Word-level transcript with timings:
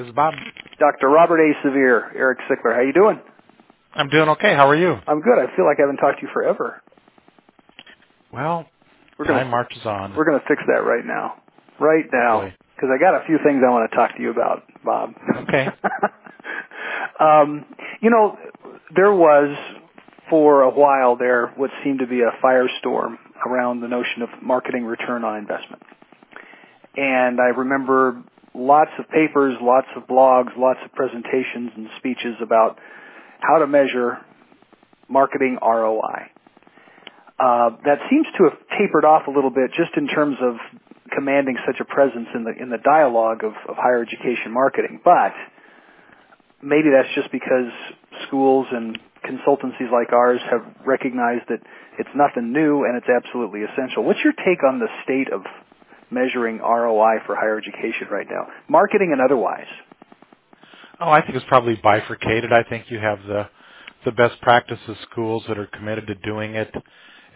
This 0.00 0.08
is 0.08 0.14
Bob. 0.14 0.32
Dr. 0.78 1.10
Robert 1.10 1.40
A. 1.40 1.52
Sevier, 1.62 2.10
Eric 2.16 2.38
Sickler. 2.48 2.74
How 2.74 2.80
you 2.80 2.94
doing? 2.94 3.20
I'm 3.92 4.08
doing 4.08 4.30
okay. 4.30 4.54
How 4.56 4.66
are 4.66 4.74
you? 4.74 4.94
I'm 5.06 5.20
good. 5.20 5.36
I 5.36 5.54
feel 5.54 5.66
like 5.66 5.76
I 5.76 5.82
haven't 5.82 5.98
talked 5.98 6.20
to 6.20 6.26
you 6.26 6.32
forever. 6.32 6.80
Well, 8.32 8.64
we're 9.18 9.26
time 9.26 9.40
gonna, 9.40 9.50
marches 9.50 9.84
on. 9.84 10.16
We're 10.16 10.24
going 10.24 10.40
to 10.40 10.46
fix 10.48 10.62
that 10.68 10.88
right 10.88 11.04
now. 11.04 11.42
Right 11.78 12.06
now. 12.10 12.48
Because 12.74 12.88
I 12.88 12.98
got 12.98 13.14
a 13.14 13.26
few 13.26 13.36
things 13.44 13.60
I 13.62 13.68
want 13.68 13.90
to 13.90 13.94
talk 13.94 14.16
to 14.16 14.22
you 14.22 14.30
about, 14.30 14.62
Bob. 14.82 15.10
Okay. 15.42 15.66
um, 17.20 17.66
you 18.00 18.08
know, 18.08 18.38
there 18.96 19.12
was 19.12 19.54
for 20.30 20.62
a 20.62 20.70
while 20.70 21.16
there 21.16 21.48
what 21.58 21.68
seemed 21.84 21.98
to 21.98 22.06
be 22.06 22.22
a 22.22 22.32
firestorm 22.42 23.18
around 23.46 23.82
the 23.82 23.88
notion 23.88 24.22
of 24.22 24.30
marketing 24.42 24.86
return 24.86 25.24
on 25.24 25.36
investment. 25.36 25.82
And 26.96 27.38
I 27.38 27.52
remember 27.54 28.24
lots 28.54 28.90
of 28.98 29.08
papers, 29.08 29.54
lots 29.60 29.86
of 29.96 30.04
blogs, 30.04 30.56
lots 30.56 30.80
of 30.84 30.92
presentations 30.92 31.70
and 31.76 31.88
speeches 31.98 32.36
about 32.42 32.78
how 33.40 33.58
to 33.58 33.66
measure 33.66 34.18
marketing 35.08 35.58
ROI. 35.62 36.30
Uh, 37.38 37.70
that 37.84 37.98
seems 38.10 38.26
to 38.36 38.44
have 38.44 38.58
tapered 38.76 39.04
off 39.04 39.26
a 39.26 39.30
little 39.30 39.50
bit 39.50 39.70
just 39.72 39.96
in 39.96 40.06
terms 40.06 40.36
of 40.42 40.56
commanding 41.14 41.56
such 41.66 41.80
a 41.80 41.84
presence 41.84 42.28
in 42.34 42.44
the 42.44 42.52
in 42.54 42.70
the 42.70 42.78
dialogue 42.78 43.42
of, 43.42 43.52
of 43.68 43.74
higher 43.76 44.02
education 44.02 44.52
marketing. 44.52 45.00
But 45.02 45.32
maybe 46.62 46.92
that's 46.92 47.10
just 47.16 47.32
because 47.32 47.72
schools 48.28 48.66
and 48.70 48.98
consultancies 49.24 49.90
like 49.92 50.12
ours 50.12 50.40
have 50.50 50.64
recognized 50.86 51.48
that 51.48 51.60
it's 51.98 52.12
nothing 52.14 52.52
new 52.52 52.84
and 52.84 52.96
it's 52.96 53.08
absolutely 53.08 53.62
essential. 53.64 54.04
What's 54.04 54.20
your 54.24 54.36
take 54.36 54.62
on 54.64 54.78
the 54.78 54.88
state 55.04 55.32
of 55.32 55.42
measuring 56.10 56.58
ROI 56.58 57.24
for 57.26 57.36
higher 57.36 57.58
education 57.58 58.08
right 58.10 58.26
now, 58.28 58.46
marketing 58.68 59.10
and 59.12 59.20
otherwise? 59.20 59.68
Oh, 61.00 61.10
I 61.10 61.22
think 61.22 61.34
it's 61.34 61.46
probably 61.48 61.78
bifurcated. 61.82 62.52
I 62.52 62.68
think 62.68 62.86
you 62.88 62.98
have 62.98 63.18
the 63.26 63.44
the 64.04 64.12
best 64.12 64.40
practices 64.40 64.96
schools 65.10 65.44
that 65.46 65.58
are 65.58 65.66
committed 65.66 66.06
to 66.06 66.14
doing 66.14 66.54
it, 66.54 66.74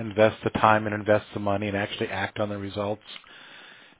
invest 0.01 0.37
the 0.45 0.51
time 0.51 0.87
and 0.87 0.95
invest 0.95 1.25
the 1.35 1.41
money 1.41 1.69
and 1.69 1.77
actually 1.77 2.09
act 2.09 2.41
on 2.41 2.49
the 2.49 2.57
results. 2.57 3.03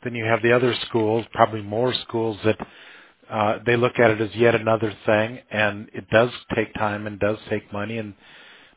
Then 0.03 0.15
you 0.15 0.25
have 0.25 0.41
the 0.43 0.53
other 0.53 0.75
schools, 0.89 1.27
probably 1.33 1.63
more 1.63 1.93
schools 2.09 2.39
that 2.45 2.57
uh, 3.31 3.59
they 3.67 3.77
look 3.77 3.93
at 4.03 4.11
it 4.11 4.21
as 4.21 4.31
yet 4.37 4.55
another 4.55 4.93
thing, 5.07 5.39
and 5.51 5.89
it 5.95 6.09
does 6.11 6.29
take 6.55 6.73
time 6.75 7.07
and 7.07 7.19
does 7.19 7.37
take 7.51 7.73
money, 7.73 7.99
and 7.99 8.15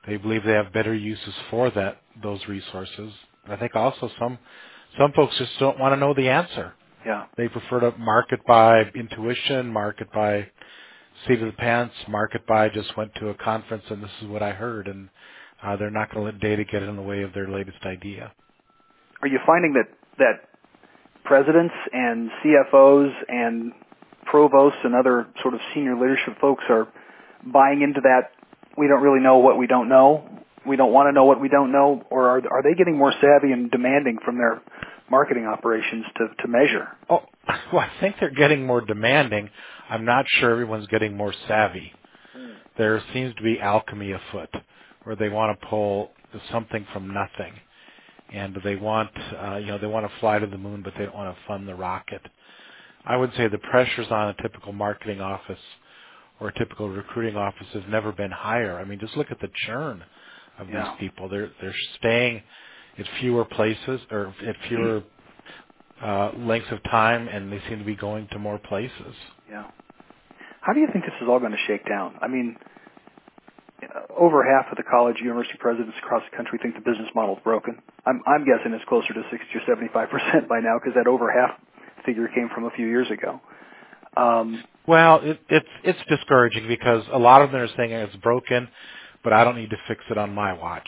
they 0.08 0.18
believe 0.18 0.42
they 0.46 0.54
have 0.54 0.74
better 0.74 0.94
uses 0.94 1.34
for 1.50 1.70
that 1.72 1.98
those 2.22 2.40
resources. 2.48 3.12
I 3.50 3.56
think 3.58 3.76
also 3.76 4.10
some 4.20 4.38
some 4.98 5.12
folks 5.16 5.34
just 5.38 5.52
don't 5.60 5.80
want 5.80 5.94
to 5.94 6.00
know 6.00 6.14
the 6.14 6.30
answer. 6.30 6.74
Yeah. 7.06 7.26
They 7.38 7.48
prefer 7.48 7.80
to 7.92 7.98
market 7.98 8.40
by 8.46 8.84
intuition, 8.96 9.68
market 9.72 10.12
by 10.14 10.48
seat 11.28 11.42
of 11.42 11.48
the 11.48 11.58
pants, 11.58 11.94
market 12.10 12.46
by 12.46 12.70
just 12.70 12.96
went 12.98 13.12
to 13.20 13.30
a 13.30 13.34
conference 13.36 13.84
and 13.90 14.04
this 14.04 14.10
is 14.22 14.30
what 14.30 14.44
I 14.44 14.52
heard, 14.52 14.88
and 14.88 15.10
uh, 15.64 15.76
they're 15.78 15.92
not 15.92 16.14
going 16.14 16.26
to 16.26 16.32
let 16.32 16.42
data 16.42 16.64
get 16.70 16.84
in 16.84 16.96
the 16.96 17.02
way 17.02 17.24
of 17.24 17.34
their 17.34 17.50
latest 17.50 17.80
idea. 17.86 18.32
Are 19.22 19.28
you 19.28 19.40
finding 19.46 19.74
that 19.74 19.88
that 20.18 20.50
presidents 21.24 21.74
and 21.92 22.30
CFOs 22.44 23.12
and 23.28 23.72
provosts 24.30 24.80
and 24.84 24.94
other 24.96 25.28
sort 25.42 25.54
of 25.54 25.60
senior 25.74 25.96
leadership 25.96 26.40
folks 26.40 26.64
are 26.70 26.88
buying 27.46 27.82
into 27.82 28.02
that? 28.02 28.32
We 28.78 28.88
don't 28.88 29.02
really 29.02 29.24
know 29.24 29.38
what 29.38 29.58
we 29.58 29.66
don't 29.66 29.90
know. 29.90 30.30
We 30.68 30.76
don't 30.76 30.92
want 30.92 31.08
to 31.08 31.14
know 31.14 31.26
what 31.26 31.42
we 31.42 31.50
don't 31.50 31.72
know, 31.72 32.04
or 32.12 32.28
are 32.28 32.42
are 32.52 32.62
they 32.62 32.76
getting 32.78 32.98
more 32.98 33.14
savvy 33.22 33.54
and 33.54 33.72
demanding 33.72 34.18
from 34.24 34.38
their 34.38 34.62
marketing 35.10 35.46
operations 35.46 36.06
to 36.18 36.28
to 36.44 36.48
measure? 36.48 36.88
Oh, 37.10 37.20
well, 37.74 37.82
I 37.82 38.02
think 38.02 38.16
they're 38.20 38.34
getting 38.34 38.66
more 38.66 38.82
demanding. 38.82 39.50
I'm 39.90 40.06
not 40.06 40.26
sure 40.40 40.52
everyone's 40.52 40.88
getting 40.88 41.16
more 41.16 41.34
savvy. 41.48 41.92
Mm. 42.38 42.56
There 42.78 43.02
seems 43.14 43.34
to 43.36 43.44
be 43.44 43.58
alchemy 43.62 44.12
afoot, 44.12 44.50
where 45.04 45.16
they 45.16 45.30
want 45.30 45.60
to 45.60 45.68
pull 45.68 46.12
something 46.52 46.86
from 46.94 47.14
nothing, 47.14 47.54
and 48.34 48.58
they 48.64 48.76
want, 48.76 49.10
uh, 49.42 49.58
you 49.58 49.68
know, 49.68 49.80
they 49.80 49.88
want 49.88 50.06
to 50.06 50.12
fly 50.20 50.40
to 50.40 50.46
the 50.46 50.58
moon, 50.58 50.82
but 50.84 50.94
they 50.98 51.06
don't 51.06 51.16
want 51.16 51.36
to 51.36 51.42
fund 51.48 51.68
the 51.68 51.76
rocket. 51.76 52.22
I 53.06 53.16
would 53.16 53.32
say 53.38 53.48
the 53.50 53.58
pressures 53.58 54.08
on 54.12 54.30
a 54.30 54.42
typical 54.42 54.74
marketing 54.74 55.22
office 55.22 55.58
or 56.40 56.50
a 56.50 56.54
typical 56.60 56.90
recruiting 56.90 57.38
office 57.38 57.68
has 57.74 57.84
never 57.90 58.12
been 58.12 58.32
higher. 58.32 58.78
I 58.78 58.84
mean, 58.84 59.00
just 59.00 59.16
look 59.16 59.28
at 59.32 59.40
the 59.40 59.50
churn 59.66 60.04
of 60.60 60.70
yeah. 60.70 60.96
these 61.00 61.10
people. 61.10 61.30
They're 61.30 61.50
they're 61.62 61.76
staying 62.00 62.42
at 62.98 63.06
fewer 63.20 63.46
places 63.46 64.02
or 64.12 64.34
at 64.48 64.56
fewer 64.68 65.04
uh, 66.02 66.32
lengths 66.38 66.70
of 66.72 66.82
time, 66.84 67.28
and 67.28 67.52
they 67.52 67.60
seem 67.70 67.80
to 67.80 67.86
be 67.86 67.96
going 67.96 68.28
to 68.32 68.40
more 68.40 68.60
places. 68.60 69.14
Yeah. 69.50 69.66
How 70.62 70.74
do 70.74 70.80
you 70.80 70.88
think 70.92 71.06
this 71.06 71.14
is 71.22 71.28
all 71.30 71.40
going 71.40 71.54
to 71.54 71.64
shake 71.68 71.88
down? 71.88 72.16
I 72.22 72.28
mean, 72.28 72.58
over 74.16 74.44
half 74.44 74.72
of 74.72 74.78
the 74.78 74.84
college 74.84 75.18
university 75.22 75.58
presidents 75.60 75.96
across 76.04 76.24
the 76.30 76.36
country 76.36 76.60
think 76.62 76.76
the 76.76 76.82
business 76.82 77.10
model 77.16 77.38
is 77.38 77.44
broken. 77.44 77.82
I'm, 78.06 78.22
I'm 78.26 78.46
guessing 78.46 78.74
it's 78.74 78.86
closer 78.90 79.14
to 79.14 79.22
60 79.30 79.46
or 79.54 79.62
75 79.68 80.10
percent 80.10 80.50
by 80.50 80.60
now 80.60 80.80
because 80.80 80.96
that 80.96 81.08
over 81.08 81.32
half 81.32 81.60
figure 82.06 82.28
came 82.28 82.50
from 82.54 82.66
a 82.66 82.72
few 82.72 82.88
years 82.88 83.08
ago. 83.12 83.40
Um, 84.16 84.64
well, 84.88 85.20
it, 85.22 85.40
it's 85.50 85.68
it's 85.84 86.00
discouraging 86.10 86.68
because 86.68 87.04
a 87.14 87.20
lot 87.20 87.42
of 87.42 87.52
them 87.52 87.62
are 87.62 87.70
saying 87.78 87.92
it's 87.92 88.16
broken, 88.18 88.68
but 89.24 89.34
I 89.34 89.44
don't 89.44 89.56
need 89.58 89.70
to 89.70 89.78
fix 89.88 90.02
it 90.10 90.18
on 90.18 90.34
my 90.34 90.54
watch. 90.54 90.88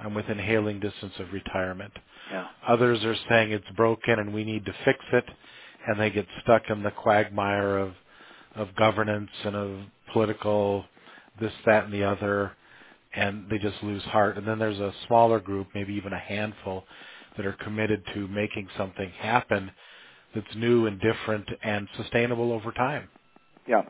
I'm 0.00 0.14
within 0.14 0.38
hailing 0.38 0.80
distance 0.80 1.12
of 1.18 1.32
retirement. 1.32 1.92
Yeah. 2.32 2.46
Others 2.68 3.04
are 3.04 3.16
saying 3.28 3.52
it's 3.52 3.64
broken 3.76 4.18
and 4.18 4.32
we 4.32 4.44
need 4.44 4.64
to 4.66 4.72
fix 4.84 4.98
it, 5.12 5.24
and 5.86 5.98
they 5.98 6.10
get 6.10 6.26
stuck 6.42 6.62
in 6.68 6.82
the 6.82 6.90
quagmire 6.90 7.78
of 7.78 7.92
of 8.54 8.74
governance 8.76 9.30
and 9.44 9.54
of 9.54 9.80
political 10.12 10.84
this, 11.40 11.52
that, 11.66 11.84
and 11.84 11.92
the 11.92 12.04
other, 12.04 12.52
and 13.14 13.48
they 13.48 13.58
just 13.58 13.76
lose 13.82 14.02
heart. 14.04 14.36
And 14.36 14.46
then 14.46 14.58
there's 14.58 14.80
a 14.80 14.92
smaller 15.06 15.38
group, 15.38 15.68
maybe 15.74 15.94
even 15.94 16.12
a 16.12 16.18
handful, 16.18 16.84
that 17.36 17.46
are 17.46 17.56
committed 17.64 18.02
to 18.14 18.26
making 18.28 18.68
something 18.76 19.10
happen 19.22 19.70
that's 20.34 20.46
new 20.56 20.86
and 20.86 21.00
different 21.00 21.48
and 21.62 21.88
sustainable 21.96 22.52
over 22.52 22.72
time. 22.72 23.08
Yeah. 23.66 23.82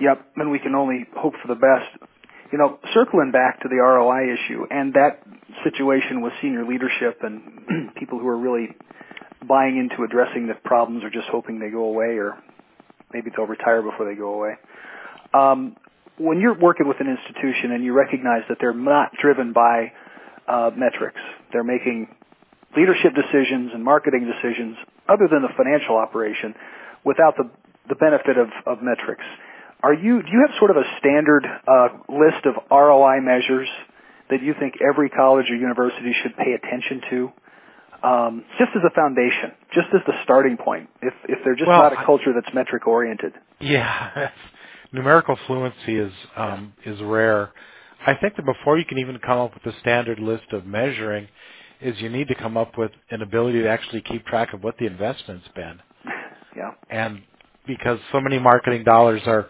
Yep. 0.00 0.32
And 0.36 0.50
we 0.50 0.58
can 0.58 0.74
only 0.74 1.06
hope 1.16 1.34
for 1.42 1.48
the 1.48 1.54
best. 1.54 2.10
You 2.50 2.58
know, 2.58 2.78
circling 2.94 3.30
back 3.30 3.60
to 3.62 3.68
the 3.68 3.76
ROI 3.76 4.32
issue 4.32 4.64
and 4.70 4.94
that 4.94 5.22
situation 5.64 6.22
with 6.22 6.32
senior 6.40 6.64
leadership 6.64 7.20
and 7.22 7.94
people 7.98 8.18
who 8.18 8.28
are 8.28 8.38
really 8.38 8.68
buying 9.46 9.76
into 9.76 10.02
addressing 10.02 10.46
the 10.46 10.54
problems 10.64 11.04
or 11.04 11.10
just 11.10 11.26
hoping 11.30 11.58
they 11.58 11.70
go 11.70 11.84
away 11.84 12.16
or 12.16 12.38
maybe 13.12 13.30
they'll 13.36 13.46
retire 13.46 13.82
before 13.82 14.08
they 14.08 14.16
go 14.16 14.34
away. 14.34 14.54
Um, 15.34 15.76
when 16.18 16.40
you're 16.40 16.58
working 16.58 16.88
with 16.88 16.98
an 17.00 17.06
institution 17.06 17.72
and 17.72 17.84
you 17.84 17.92
recognize 17.92 18.42
that 18.48 18.58
they're 18.60 18.74
not 18.74 19.12
driven 19.20 19.52
by 19.52 19.92
uh, 20.48 20.70
metrics, 20.74 21.20
they're 21.52 21.64
making 21.64 22.08
leadership 22.76 23.12
decisions 23.14 23.70
and 23.74 23.84
marketing 23.84 24.26
decisions 24.26 24.76
other 25.08 25.28
than 25.30 25.42
the 25.42 25.52
financial 25.56 25.96
operation 25.96 26.54
without 27.04 27.36
the 27.36 27.48
the 27.88 27.96
benefit 27.96 28.36
of, 28.36 28.48
of 28.66 28.82
metrics. 28.82 29.24
Are 29.82 29.94
you 29.94 30.22
do 30.22 30.28
you 30.32 30.40
have 30.46 30.54
sort 30.58 30.70
of 30.70 30.76
a 30.76 30.86
standard 30.98 31.46
uh, 31.46 31.88
list 32.08 32.46
of 32.46 32.54
ROI 32.70 33.20
measures 33.20 33.68
that 34.30 34.42
you 34.42 34.54
think 34.58 34.74
every 34.82 35.08
college 35.08 35.46
or 35.50 35.56
university 35.56 36.12
should 36.22 36.36
pay 36.36 36.52
attention 36.52 37.00
to? 37.10 37.32
Um, 38.02 38.44
just 38.58 38.70
as 38.76 38.82
a 38.86 38.94
foundation, 38.94 39.58
just 39.74 39.88
as 39.94 40.00
the 40.06 40.14
starting 40.24 40.56
point, 40.56 40.88
if 41.02 41.14
if 41.28 41.38
they're 41.44 41.56
just 41.56 41.68
well, 41.68 41.78
not 41.78 41.92
a 41.92 42.04
culture 42.04 42.32
that's 42.34 42.52
metric 42.54 42.86
oriented. 42.86 43.32
Yeah, 43.60 44.30
numerical 44.92 45.36
fluency 45.46 45.98
is 45.98 46.12
um, 46.36 46.72
is 46.84 46.98
rare. 47.02 47.50
I 48.06 48.14
think 48.20 48.36
that 48.36 48.46
before 48.46 48.78
you 48.78 48.84
can 48.84 48.98
even 48.98 49.18
come 49.18 49.38
up 49.38 49.52
with 49.54 49.74
a 49.74 49.78
standard 49.80 50.18
list 50.18 50.52
of 50.52 50.64
measuring, 50.66 51.28
is 51.80 51.94
you 51.98 52.08
need 52.08 52.28
to 52.28 52.34
come 52.34 52.56
up 52.56 52.78
with 52.78 52.92
an 53.10 53.22
ability 53.22 53.62
to 53.62 53.68
actually 53.68 54.02
keep 54.08 54.24
track 54.26 54.54
of 54.54 54.62
what 54.62 54.76
the 54.78 54.86
investment's 54.86 55.46
been. 55.54 55.78
Yeah. 56.56 56.72
And 56.90 57.20
because 57.68 57.98
so 58.10 58.20
many 58.20 58.40
marketing 58.40 58.82
dollars 58.82 59.20
are 59.26 59.46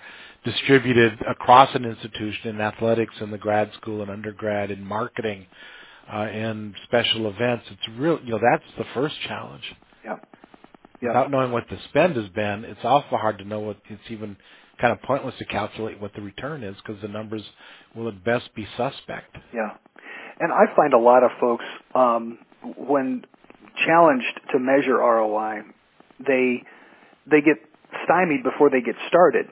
distributed 0.50 1.20
across 1.28 1.68
an 1.74 1.84
institution 1.84 2.50
in 2.50 2.60
athletics 2.60 3.14
in 3.20 3.30
the 3.30 3.38
grad 3.38 3.70
school 3.80 4.02
and 4.02 4.10
undergrad 4.10 4.70
in 4.70 4.82
marketing 4.84 5.46
uh, 6.12 6.16
and 6.18 6.74
special 6.84 7.28
events. 7.28 7.64
It's 7.70 7.98
real 7.98 8.18
you 8.24 8.30
know 8.32 8.40
that's 8.40 8.64
the 8.78 8.84
first 8.94 9.14
challenge. 9.26 9.62
Yeah. 10.04 10.16
Yeah. 11.02 11.08
Without 11.10 11.30
knowing 11.30 11.52
what 11.52 11.64
the 11.70 11.76
spend 11.90 12.16
has 12.16 12.28
been 12.34 12.64
it's 12.64 12.80
awful 12.84 13.18
hard 13.18 13.38
to 13.38 13.44
know 13.44 13.60
what 13.60 13.76
it's 13.88 14.00
even 14.10 14.36
kind 14.80 14.92
of 14.92 15.02
pointless 15.02 15.34
to 15.38 15.44
calculate 15.44 16.00
what 16.00 16.12
the 16.14 16.22
return 16.22 16.62
is 16.62 16.76
because 16.84 17.00
the 17.02 17.08
numbers 17.08 17.42
will 17.96 18.08
at 18.08 18.24
best 18.24 18.44
be 18.54 18.66
suspect. 18.76 19.36
Yeah. 19.52 19.70
And 20.40 20.52
i 20.52 20.74
find 20.76 20.94
a 20.94 20.98
lot 20.98 21.22
of 21.24 21.30
folks 21.40 21.64
um 21.94 22.38
when 22.76 23.24
challenged 23.86 24.40
to 24.52 24.58
measure 24.58 24.96
roi 24.98 25.60
they 26.26 26.62
they 27.30 27.40
get 27.40 27.56
stymied 28.04 28.42
before 28.42 28.70
they 28.70 28.80
get 28.80 28.94
started 29.08 29.46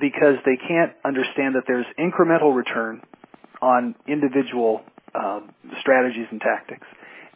because 0.00 0.36
they 0.44 0.56
can't 0.56 0.92
understand 1.04 1.54
that 1.54 1.64
there's 1.66 1.86
incremental 1.98 2.54
return 2.54 3.02
on 3.62 3.94
individual 4.06 4.82
um, 5.14 5.50
strategies 5.80 6.26
and 6.30 6.40
tactics, 6.40 6.86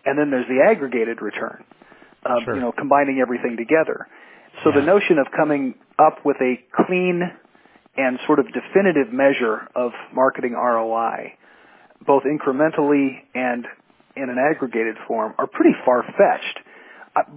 and 0.04 0.18
then 0.18 0.30
there's 0.30 0.46
the 0.48 0.60
aggregated 0.64 1.22
return. 1.22 1.64
Uh, 2.26 2.40
sure. 2.44 2.54
You 2.56 2.60
know, 2.60 2.72
combining 2.72 3.20
everything 3.20 3.56
together. 3.56 4.08
So 4.64 4.70
yeah. 4.70 4.80
the 4.80 4.86
notion 4.86 5.18
of 5.18 5.26
coming 5.36 5.74
up 5.98 6.24
with 6.24 6.36
a 6.42 6.54
clean 6.74 7.22
and 7.96 8.18
sort 8.26 8.38
of 8.38 8.46
definitive 8.46 9.12
measure 9.12 9.68
of 9.74 9.92
marketing 10.12 10.52
ROI, 10.52 11.34
both 12.06 12.24
incrementally 12.24 13.22
and 13.34 13.66
in 14.16 14.30
an 14.30 14.36
aggregated 14.38 14.96
form, 15.06 15.34
are 15.38 15.46
pretty 15.46 15.74
far 15.84 16.02
fetched. 16.02 16.58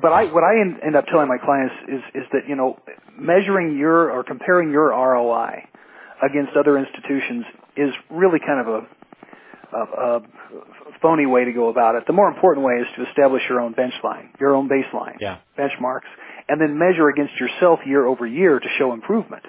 But 0.02 0.12
I, 0.12 0.26
what 0.32 0.44
I 0.44 0.60
end 0.62 0.96
up 0.96 1.06
telling 1.06 1.28
my 1.28 1.38
clients 1.38 1.76
is, 1.88 2.02
is 2.14 2.26
that 2.34 2.48
you 2.48 2.56
know, 2.56 2.78
measuring 3.18 3.78
your 3.78 4.12
or 4.12 4.24
comparing 4.24 4.72
your 4.72 4.90
ROI 4.90 5.68
against 6.22 6.56
other 6.58 6.78
institutions 6.78 7.46
is 7.78 7.90
really 8.10 8.40
kind 8.40 8.60
of 8.62 8.68
a, 8.68 8.82
a, 9.76 9.82
a 9.82 10.22
phony 11.02 11.26
way 11.26 11.46
to 11.46 11.52
go 11.52 11.70
about 11.70 11.96
it. 11.96 12.04
The 12.06 12.14
more 12.14 12.28
important 12.28 12.66
way 12.66 12.76
is 12.76 12.88
to 12.98 13.10
establish 13.10 13.42
your 13.50 13.60
own 13.60 13.74
benchline, 13.74 14.30
your 14.40 14.56
own 14.56 14.70
baseline, 14.70 15.18
yeah. 15.20 15.38
benchmarks, 15.58 16.10
and 16.48 16.60
then 16.60 16.78
measure 16.78 17.10
against 17.10 17.34
yourself 17.40 17.80
year 17.86 18.06
over 18.06 18.28
year 18.28 18.60
to 18.60 18.68
show 18.78 18.94
improvement. 18.94 19.44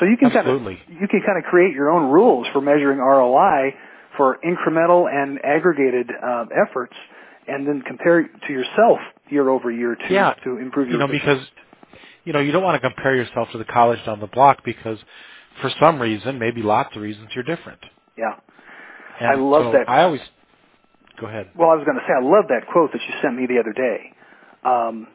So 0.00 0.06
you 0.06 0.16
can 0.16 0.30
Absolutely. 0.30 0.76
kind 0.76 0.96
of 0.96 1.02
you 1.02 1.08
can 1.08 1.20
kind 1.26 1.38
of 1.38 1.44
create 1.50 1.74
your 1.74 1.90
own 1.90 2.10
rules 2.10 2.46
for 2.52 2.60
measuring 2.60 2.98
ROI 2.98 3.74
for 4.16 4.38
incremental 4.44 5.10
and 5.10 5.38
aggregated 5.44 6.10
uh, 6.10 6.46
efforts, 6.54 6.94
and 7.48 7.66
then 7.66 7.82
compare 7.86 8.22
to 8.22 8.52
yourself 8.52 8.98
year 9.30 9.48
over 9.48 9.70
year 9.70 9.96
to 9.96 10.14
yeah. 10.14 10.34
to 10.44 10.58
improve 10.58 10.88
your. 10.88 11.00
You 11.00 11.06
know 11.06 11.12
because 11.12 11.42
you 12.24 12.32
know 12.32 12.40
you 12.40 12.52
don't 12.52 12.62
want 12.62 12.80
to 12.80 12.88
compare 12.88 13.16
yourself 13.16 13.48
to 13.52 13.58
the 13.58 13.64
college 13.64 13.98
down 14.06 14.20
the 14.20 14.26
block 14.28 14.58
because 14.64 14.98
for 15.60 15.70
some 15.82 16.00
reason, 16.00 16.38
maybe 16.38 16.62
lots 16.62 16.94
of 16.94 17.02
reasons, 17.02 17.30
you're 17.34 17.44
different. 17.44 17.80
Yeah. 18.16 18.36
And 19.20 19.28
I 19.28 19.34
love 19.34 19.72
so 19.72 19.78
that. 19.78 19.88
I 19.88 20.02
always 20.02 20.20
go 21.20 21.26
ahead. 21.26 21.50
Well, 21.56 21.70
I 21.70 21.74
was 21.74 21.84
going 21.84 21.98
to 21.98 22.04
say 22.06 22.14
I 22.14 22.22
love 22.22 22.46
that 22.48 22.70
quote 22.70 22.92
that 22.92 23.02
you 23.02 23.14
sent 23.22 23.34
me 23.34 23.46
the 23.46 23.58
other 23.58 23.72
day. 23.72 24.14
Um, 24.62 25.08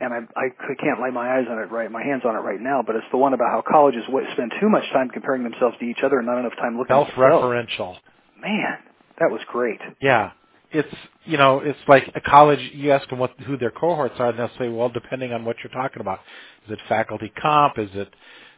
and 0.00 0.12
I, 0.12 0.18
I 0.34 0.48
can't 0.82 1.00
lay 1.00 1.10
my 1.10 1.38
eyes 1.38 1.46
on 1.48 1.58
it 1.58 1.70
right, 1.70 1.90
my 1.90 2.02
hands 2.02 2.22
on 2.26 2.34
it 2.34 2.42
right 2.42 2.60
now, 2.60 2.82
but 2.84 2.96
it's 2.96 3.06
the 3.12 3.18
one 3.18 3.34
about 3.34 3.50
how 3.54 3.62
colleges 3.62 4.02
spend 4.08 4.52
too 4.60 4.68
much 4.68 4.82
time 4.92 5.08
comparing 5.08 5.44
themselves 5.44 5.76
to 5.78 5.84
each 5.84 6.02
other 6.04 6.18
and 6.18 6.26
not 6.26 6.40
enough 6.40 6.56
time 6.58 6.76
looking 6.76 6.96
at 6.96 7.06
self-referential. 7.06 7.94
Man, 8.40 8.82
that 9.20 9.30
was 9.30 9.40
great. 9.46 9.78
Yeah, 10.00 10.32
it's 10.72 10.94
you 11.24 11.38
know 11.38 11.60
it's 11.64 11.78
like 11.88 12.04
a 12.14 12.20
college. 12.20 12.60
You 12.74 12.92
ask 12.92 13.08
them 13.10 13.18
what 13.18 13.32
who 13.46 13.56
their 13.58 13.70
cohorts 13.70 14.14
are, 14.18 14.30
and 14.30 14.38
they'll 14.38 14.50
say, 14.58 14.68
well, 14.68 14.88
depending 14.88 15.32
on 15.32 15.44
what 15.44 15.56
you're 15.64 15.72
talking 15.72 16.00
about, 16.00 16.20
is 16.66 16.72
it 16.72 16.78
faculty 16.88 17.32
comp? 17.40 17.78
Is 17.78 17.90
it 17.94 18.08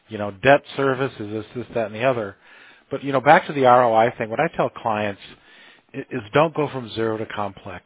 you 0.09 0.19
know 0.19 0.31
debt 0.31 0.63
service? 0.77 1.13
Is 1.21 1.31
this 1.31 1.45
this 1.57 1.67
that 1.75 1.87
and 1.87 1.95
the 1.95 2.05
other? 2.05 2.37
But 2.91 3.05
you 3.05 3.13
know 3.13 3.21
back 3.21 3.47
to 3.49 3.53
the 3.53 3.63
ROI 3.63 4.15
thing. 4.19 4.31
What 4.31 4.41
I 4.41 4.49
tell 4.57 4.71
clients 4.71 5.21
is 5.95 6.23
don't 6.35 6.55
go 6.55 6.69
from 6.73 6.91
zero 6.95 7.19
to 7.19 7.27
complex 7.27 7.85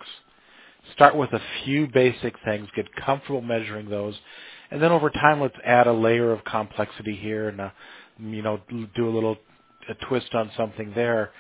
start 0.95 1.17
with 1.17 1.33
a 1.33 1.39
few 1.65 1.87
basic 1.93 2.35
things, 2.45 2.69
get 2.77 2.87
comfortable 3.05 3.41
measuring 3.43 3.89
those, 3.91 4.15
and 4.71 4.83
then 4.83 4.93
over 4.93 5.11
time 5.11 5.41
let's 5.41 5.55
add 5.65 5.87
a 5.87 5.93
layer 5.93 6.33
of 6.33 6.41
complexity 6.45 7.19
here 7.21 7.49
and 7.49 7.61
a, 7.61 7.73
you 8.19 8.43
know 8.43 8.61
do 8.97 9.09
a 9.09 9.13
little 9.15 9.37
a 9.91 9.95
twist 10.09 10.35
on 10.35 10.51
something 10.57 10.93
there. 10.95 11.31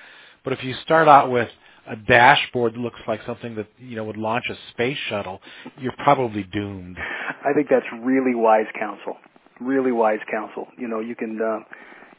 But 0.44 0.54
if 0.54 0.60
you 0.62 0.74
start 0.84 1.08
out 1.08 1.30
with 1.30 1.48
a 1.88 1.96
dashboard 1.96 2.74
that 2.74 2.78
looks 2.78 3.00
like 3.06 3.20
something 3.26 3.56
that 3.56 3.66
you 3.78 3.96
know 3.96 4.04
would 4.04 4.16
launch 4.16 4.44
a 4.50 4.54
space 4.72 4.96
shuttle, 5.10 5.40
you're 5.78 5.94
probably 6.04 6.44
doomed. 6.44 6.96
I 7.44 7.52
think 7.54 7.68
that's 7.70 7.86
really 8.02 8.34
wise 8.34 8.66
counsel. 8.78 9.16
Really 9.60 9.92
wise 9.92 10.20
counsel. 10.30 10.68
You 10.76 10.88
know, 10.88 11.00
you 11.00 11.14
can 11.14 11.38
uh, 11.40 11.60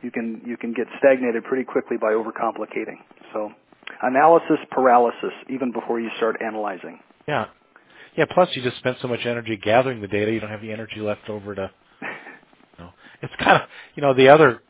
you 0.01 0.11
can 0.11 0.41
you 0.45 0.57
can 0.57 0.73
get 0.73 0.87
stagnated 0.97 1.43
pretty 1.43 1.63
quickly 1.63 1.97
by 1.97 2.13
overcomplicating. 2.13 2.97
So, 3.33 3.49
analysis 4.01 4.57
paralysis 4.71 5.33
even 5.49 5.71
before 5.71 5.99
you 5.99 6.09
start 6.17 6.37
analyzing. 6.45 6.99
Yeah. 7.27 7.45
Yeah, 8.17 8.25
plus 8.33 8.49
you 8.55 8.63
just 8.63 8.77
spent 8.79 8.97
so 9.01 9.07
much 9.07 9.21
energy 9.25 9.57
gathering 9.63 10.01
the 10.01 10.07
data, 10.07 10.31
you 10.31 10.39
don't 10.39 10.49
have 10.49 10.61
the 10.61 10.73
energy 10.73 10.99
left 10.99 11.29
over 11.29 11.55
to 11.55 11.69
you 12.01 12.83
know. 12.83 12.89
It's 13.21 13.33
kind 13.37 13.61
of, 13.61 13.69
you 13.95 14.01
know, 14.01 14.13
the 14.13 14.29
other 14.33 14.61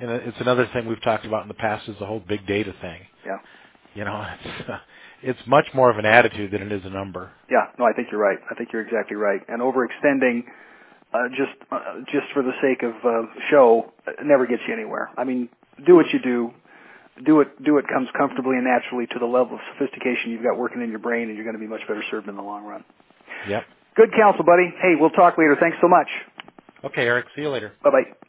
and 0.00 0.10
it's 0.10 0.36
another 0.40 0.66
thing 0.72 0.86
we've 0.86 1.02
talked 1.02 1.24
about 1.24 1.42
in 1.42 1.48
the 1.48 1.54
past 1.54 1.88
is 1.88 1.96
the 1.98 2.06
whole 2.06 2.20
big 2.20 2.46
data 2.46 2.72
thing. 2.80 3.00
Yeah. 3.24 3.38
You 3.96 4.04
know, 4.04 4.22
it's 4.44 4.68
uh, 4.68 4.78
it's 5.22 5.40
much 5.46 5.66
more 5.74 5.90
of 5.90 5.98
an 5.98 6.04
attitude 6.04 6.52
than 6.52 6.62
it 6.62 6.70
is 6.70 6.82
a 6.84 6.90
number. 6.90 7.32
Yeah, 7.50 7.72
no, 7.78 7.84
I 7.86 7.92
think 7.92 8.08
you're 8.12 8.20
right. 8.20 8.38
I 8.50 8.54
think 8.54 8.68
you're 8.72 8.82
exactly 8.82 9.16
right. 9.16 9.40
And 9.48 9.62
overextending 9.62 10.44
uh, 11.14 11.28
just 11.30 11.56
uh, 11.72 12.04
just 12.12 12.28
for 12.34 12.42
the 12.42 12.52
sake 12.60 12.82
of 12.82 12.94
uh, 13.04 13.26
show 13.50 13.92
uh, 14.06 14.12
never 14.22 14.46
gets 14.46 14.62
you 14.68 14.74
anywhere. 14.74 15.10
I 15.16 15.24
mean, 15.24 15.48
do 15.86 15.96
what 15.96 16.06
you 16.12 16.20
do, 16.22 16.52
do 17.24 17.40
it 17.40 17.48
do 17.64 17.78
it 17.78 17.86
comes 17.88 18.08
comfortably 18.16 18.56
and 18.56 18.64
naturally 18.64 19.06
to 19.06 19.18
the 19.18 19.26
level 19.26 19.56
of 19.56 19.60
sophistication 19.72 20.30
you've 20.30 20.42
got 20.42 20.58
working 20.58 20.82
in 20.82 20.90
your 20.90 20.98
brain, 20.98 21.28
and 21.28 21.36
you're 21.36 21.46
going 21.46 21.56
to 21.56 21.62
be 21.62 21.68
much 21.68 21.86
better 21.88 22.04
served 22.10 22.28
in 22.28 22.36
the 22.36 22.42
long 22.42 22.64
run. 22.64 22.84
Yep. 23.48 23.62
Good 23.96 24.10
counsel, 24.12 24.44
buddy. 24.44 24.68
Hey, 24.82 24.92
we'll 25.00 25.10
talk 25.10 25.38
later. 25.38 25.56
Thanks 25.58 25.78
so 25.80 25.88
much. 25.88 26.08
Okay, 26.84 27.02
Eric. 27.02 27.26
See 27.34 27.42
you 27.42 27.50
later. 27.50 27.72
Bye 27.82 27.90
bye. 27.90 28.25